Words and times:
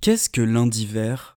Qu'est-ce 0.00 0.30
que 0.30 0.40
lundi 0.40 0.86
vert 0.86 1.38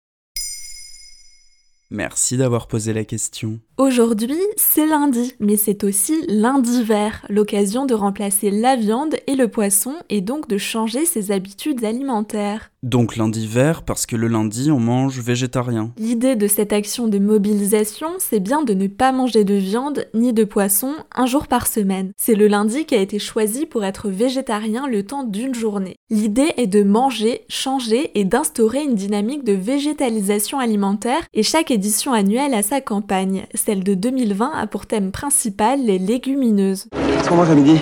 Merci 1.90 2.36
d'avoir 2.36 2.68
posé 2.68 2.92
la 2.92 3.04
question. 3.04 3.60
Aujourd'hui, 3.78 4.40
c'est 4.56 4.88
lundi, 4.88 5.34
mais 5.38 5.56
c'est 5.56 5.84
aussi 5.84 6.16
lundi 6.26 6.82
vert, 6.82 7.24
l'occasion 7.28 7.86
de 7.86 7.94
remplacer 7.94 8.50
la 8.50 8.74
viande 8.74 9.14
et 9.28 9.36
le 9.36 9.46
poisson 9.46 9.94
et 10.10 10.20
donc 10.20 10.48
de 10.48 10.58
changer 10.58 11.06
ses 11.06 11.30
habitudes 11.30 11.84
alimentaires. 11.84 12.72
Donc 12.84 13.16
lundi 13.16 13.46
vert 13.46 13.82
parce 13.82 14.06
que 14.06 14.14
le 14.14 14.28
lundi 14.28 14.70
on 14.70 14.78
mange 14.78 15.18
végétarien. 15.18 15.92
L'idée 15.98 16.36
de 16.36 16.46
cette 16.46 16.72
action 16.72 17.08
de 17.08 17.18
mobilisation, 17.18 18.08
c'est 18.18 18.38
bien 18.38 18.62
de 18.62 18.72
ne 18.72 18.86
pas 18.86 19.10
manger 19.10 19.42
de 19.42 19.54
viande 19.54 20.06
ni 20.14 20.32
de 20.32 20.44
poisson 20.44 20.94
un 21.14 21.26
jour 21.26 21.48
par 21.48 21.66
semaine. 21.66 22.12
C'est 22.16 22.36
le 22.36 22.46
lundi 22.46 22.84
qui 22.84 22.94
a 22.94 23.00
été 23.00 23.18
choisi 23.18 23.66
pour 23.66 23.84
être 23.84 24.08
végétarien 24.08 24.86
le 24.86 25.04
temps 25.04 25.24
d'une 25.24 25.56
journée. 25.56 25.96
L'idée 26.08 26.52
est 26.56 26.68
de 26.68 26.84
manger, 26.84 27.42
changer 27.48 28.12
et 28.14 28.24
d'instaurer 28.24 28.84
une 28.84 28.94
dynamique 28.94 29.42
de 29.42 29.54
végétalisation 29.54 30.60
alimentaire 30.60 31.22
et 31.34 31.42
chaque 31.42 31.72
édition 31.72 32.12
annuelle 32.12 32.54
a 32.54 32.62
sa 32.62 32.80
campagne 32.80 33.46
celle 33.68 33.84
de 33.84 33.92
2020 33.92 34.50
a 34.54 34.66
pour 34.66 34.86
thème 34.86 35.12
principal 35.12 35.84
les 35.84 35.98
légumineuses. 35.98 36.86
Qu'est-ce 36.90 37.28
qu'on 37.28 37.36
mange 37.36 37.50
à 37.50 37.54
midi? 37.54 37.78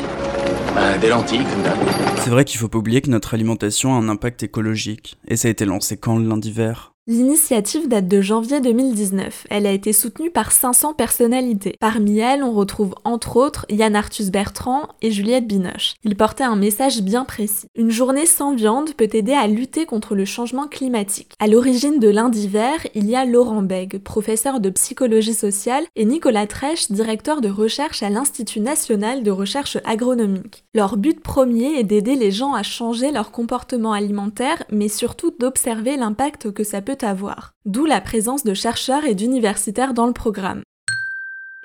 Bah, 0.74 0.98
Des 0.98 1.08
lentilles, 1.08 1.44
comme 1.44 1.62
d'hab. 1.62 1.78
C'est 2.16 2.30
vrai 2.30 2.44
qu'il 2.44 2.58
faut 2.58 2.66
pas 2.66 2.78
oublier 2.78 3.00
que 3.02 3.08
notre 3.08 3.34
alimentation 3.34 3.94
a 3.94 3.98
un 3.98 4.08
impact 4.08 4.42
écologique. 4.42 5.16
Et 5.28 5.36
ça 5.36 5.46
a 5.46 5.52
été 5.52 5.64
lancé 5.64 5.96
quand 5.96 6.18
le 6.18 6.26
lundi 6.26 6.50
vert? 6.50 6.95
L'initiative 7.08 7.86
date 7.86 8.08
de 8.08 8.20
janvier 8.20 8.60
2019. 8.60 9.46
Elle 9.48 9.68
a 9.68 9.70
été 9.70 9.92
soutenue 9.92 10.32
par 10.32 10.50
500 10.50 10.94
personnalités. 10.94 11.76
Parmi 11.78 12.18
elles, 12.18 12.42
on 12.42 12.50
retrouve 12.50 12.96
entre 13.04 13.36
autres 13.36 13.64
Yann 13.68 13.94
Arthus 13.94 14.32
Bertrand 14.32 14.88
et 15.02 15.12
Juliette 15.12 15.46
Binoche. 15.46 15.94
Ils 16.02 16.16
portaient 16.16 16.42
un 16.42 16.56
message 16.56 17.02
bien 17.02 17.24
précis. 17.24 17.68
Une 17.76 17.92
journée 17.92 18.26
sans 18.26 18.56
viande 18.56 18.92
peut 18.94 19.08
aider 19.12 19.34
à 19.34 19.46
lutter 19.46 19.86
contre 19.86 20.16
le 20.16 20.24
changement 20.24 20.66
climatique. 20.66 21.34
À 21.38 21.46
l'origine 21.46 22.00
de 22.00 22.08
lundi 22.08 22.48
vert, 22.48 22.84
il 22.96 23.08
y 23.08 23.14
a 23.14 23.24
Laurent 23.24 23.62
Beg, 23.62 23.98
professeur 23.98 24.58
de 24.58 24.70
psychologie 24.70 25.32
sociale, 25.32 25.84
et 25.94 26.06
Nicolas 26.06 26.48
Trèche, 26.48 26.90
directeur 26.90 27.40
de 27.40 27.48
recherche 27.48 28.02
à 28.02 28.10
l'Institut 28.10 28.58
national 28.58 29.22
de 29.22 29.30
recherche 29.30 29.78
agronomique. 29.84 30.64
Leur 30.74 30.96
but 30.96 31.20
premier 31.20 31.78
est 31.78 31.84
d'aider 31.84 32.16
les 32.16 32.32
gens 32.32 32.54
à 32.54 32.64
changer 32.64 33.12
leur 33.12 33.30
comportement 33.30 33.92
alimentaire, 33.92 34.64
mais 34.72 34.88
surtout 34.88 35.32
d'observer 35.38 35.96
l'impact 35.96 36.50
que 36.50 36.64
ça 36.64 36.82
peut 36.82 36.95
avoir, 37.04 37.52
d'où 37.64 37.84
la 37.84 38.00
présence 38.00 38.44
de 38.44 38.54
chercheurs 38.54 39.04
et 39.04 39.14
d'universitaires 39.14 39.94
dans 39.94 40.06
le 40.06 40.12
programme. 40.12 40.62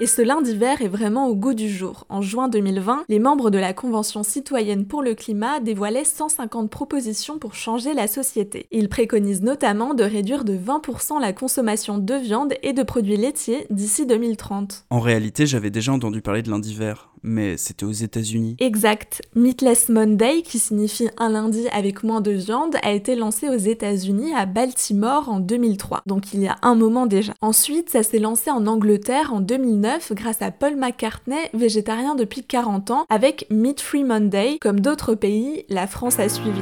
Et 0.01 0.07
ce 0.07 0.23
lundi 0.23 0.55
vert 0.55 0.81
est 0.81 0.87
vraiment 0.87 1.27
au 1.27 1.35
goût 1.35 1.53
du 1.53 1.69
jour. 1.69 2.05
En 2.09 2.23
juin 2.23 2.47
2020, 2.47 3.03
les 3.07 3.19
membres 3.19 3.51
de 3.51 3.59
la 3.59 3.71
Convention 3.71 4.23
citoyenne 4.23 4.87
pour 4.87 5.03
le 5.03 5.13
climat 5.13 5.59
dévoilaient 5.59 6.05
150 6.05 6.71
propositions 6.71 7.37
pour 7.37 7.53
changer 7.53 7.93
la 7.93 8.07
société. 8.07 8.65
Ils 8.71 8.89
préconisent 8.89 9.43
notamment 9.43 9.93
de 9.93 10.03
réduire 10.03 10.43
de 10.43 10.57
20% 10.57 11.21
la 11.21 11.33
consommation 11.33 11.99
de 11.99 12.15
viande 12.15 12.55
et 12.63 12.73
de 12.73 12.81
produits 12.81 13.15
laitiers 13.15 13.67
d'ici 13.69 14.07
2030. 14.07 14.85
En 14.89 15.01
réalité, 15.01 15.45
j'avais 15.45 15.69
déjà 15.69 15.91
entendu 15.91 16.23
parler 16.23 16.41
de 16.41 16.49
lundi 16.49 16.73
vert 16.73 17.11
mais 17.23 17.57
c'était 17.57 17.85
aux 17.85 17.91
États-Unis. 17.91 18.55
Exact. 18.59 19.21
Meatless 19.35 19.89
Monday, 19.89 20.41
qui 20.41 20.59
signifie 20.59 21.09
un 21.17 21.29
lundi 21.29 21.67
avec 21.71 22.03
moins 22.03 22.21
de 22.21 22.31
viande, 22.31 22.75
a 22.83 22.91
été 22.91 23.15
lancé 23.15 23.47
aux 23.49 23.57
États-Unis 23.57 24.33
à 24.35 24.45
Baltimore 24.45 25.29
en 25.29 25.39
2003, 25.39 26.01
donc 26.05 26.33
il 26.33 26.41
y 26.41 26.47
a 26.47 26.57
un 26.61 26.75
moment 26.75 27.05
déjà. 27.05 27.33
Ensuite, 27.41 27.89
ça 27.89 28.03
s'est 28.03 28.19
lancé 28.19 28.49
en 28.49 28.65
Angleterre 28.67 29.33
en 29.33 29.41
2009 29.41 29.90
grâce 30.11 30.41
à 30.41 30.51
Paul 30.51 30.75
McCartney, 30.75 31.49
végétarien 31.53 32.15
depuis 32.15 32.43
40 32.43 32.91
ans, 32.91 33.05
avec 33.09 33.45
Meat 33.49 33.81
Free 33.81 34.03
Monday. 34.03 34.57
Comme 34.61 34.79
d'autres 34.79 35.15
pays, 35.15 35.65
la 35.69 35.87
France 35.87 36.19
a 36.19 36.29
suivi. 36.29 36.61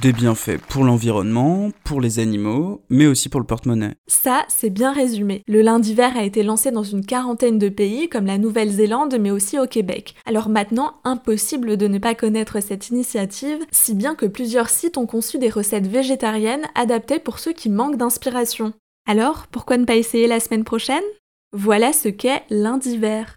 Des 0.00 0.12
bienfaits 0.12 0.60
pour 0.68 0.84
l'environnement, 0.84 1.72
pour 1.82 2.00
les 2.00 2.20
animaux, 2.20 2.82
mais 2.88 3.06
aussi 3.08 3.28
pour 3.28 3.40
le 3.40 3.46
porte-monnaie. 3.46 3.96
Ça, 4.06 4.44
c'est 4.46 4.70
bien 4.70 4.92
résumé. 4.92 5.42
Le 5.48 5.60
lundi 5.60 5.92
vert 5.92 6.16
a 6.16 6.22
été 6.22 6.44
lancé 6.44 6.70
dans 6.70 6.84
une 6.84 7.04
quarantaine 7.04 7.58
de 7.58 7.68
pays, 7.68 8.08
comme 8.08 8.26
la 8.26 8.38
Nouvelle-Zélande, 8.38 9.16
mais 9.18 9.32
aussi 9.32 9.58
au 9.58 9.66
Québec. 9.66 10.14
Alors 10.24 10.50
maintenant, 10.50 11.00
impossible 11.02 11.76
de 11.76 11.88
ne 11.88 11.98
pas 11.98 12.14
connaître 12.14 12.62
cette 12.62 12.90
initiative, 12.90 13.58
si 13.72 13.94
bien 13.94 14.14
que 14.14 14.26
plusieurs 14.26 14.68
sites 14.68 14.98
ont 14.98 15.06
conçu 15.06 15.38
des 15.38 15.50
recettes 15.50 15.88
végétariennes 15.88 16.68
adaptées 16.76 17.18
pour 17.18 17.40
ceux 17.40 17.52
qui 17.52 17.68
manquent 17.68 17.96
d'inspiration. 17.96 18.74
Alors, 19.08 19.48
pourquoi 19.48 19.78
ne 19.78 19.84
pas 19.84 19.96
essayer 19.96 20.28
la 20.28 20.38
semaine 20.38 20.64
prochaine? 20.64 21.02
Voilà 21.52 21.92
ce 21.92 22.08
qu'est 22.08 22.44
lundi 22.50 22.98
vert. 22.98 23.34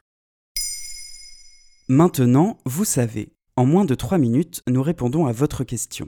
Maintenant, 1.88 2.60
vous 2.66 2.86
savez. 2.86 3.30
En 3.56 3.66
moins 3.66 3.86
de 3.86 3.96
3 3.96 4.20
minutes, 4.20 4.62
nous 4.68 4.84
répondons 4.84 5.26
à 5.26 5.32
votre 5.32 5.64
question. 5.64 6.08